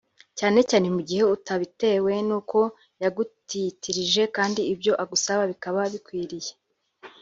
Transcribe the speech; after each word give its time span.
cyane 0.37 0.59
cyane 0.69 0.87
mu 0.95 1.01
gihe 1.07 1.23
utabitewe 1.35 2.13
n’uko 2.27 2.59
yagutitirije 3.03 4.21
kandi 4.35 4.61
ibyo 4.73 4.93
agusaba 5.03 5.41
bikaba 5.51 5.81
bikwiriye 5.93 6.51